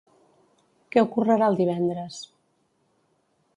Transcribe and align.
Què 0.95 1.03
ocorrerà 1.09 1.51
el 1.53 1.59
divendres? 1.61 2.17